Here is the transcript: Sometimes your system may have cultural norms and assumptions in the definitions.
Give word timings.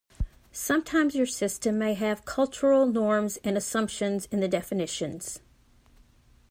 Sometimes 0.51 1.13
your 1.13 1.27
system 1.27 1.77
may 1.77 1.93
have 1.93 2.25
cultural 2.25 2.87
norms 2.87 3.37
and 3.43 3.55
assumptions 3.55 4.25
in 4.31 4.39
the 4.39 4.47
definitions. 4.47 5.41